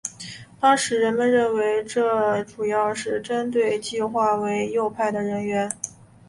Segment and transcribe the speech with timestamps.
[0.59, 3.79] 当时人们认为这主要是针对
[4.11, 5.71] 划为右派的人员。